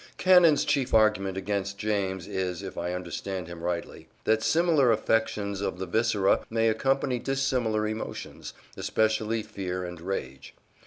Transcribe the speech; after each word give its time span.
Cannon's 0.17 0.65
chief 0.65 0.95
argument 0.95 1.37
against 1.37 1.77
James 1.77 2.27
is, 2.27 2.63
if 2.63 2.75
I 2.75 2.91
understand 2.95 3.47
him 3.47 3.61
rightly, 3.61 4.07
that 4.23 4.41
similar 4.41 4.91
affections 4.91 5.61
of 5.61 5.77
the 5.77 5.85
viscera 5.85 6.43
may 6.49 6.69
accompany 6.69 7.19
dissimilar 7.19 7.87
emotions, 7.87 8.55
especially 8.75 9.43
fear 9.43 9.83
and 9.83 10.01
rage. 10.01 10.55